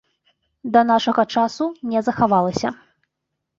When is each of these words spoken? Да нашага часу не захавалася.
Да 0.75 0.81
нашага 0.91 1.25
часу 1.35 1.69
не 1.93 1.99
захавалася. 2.11 2.75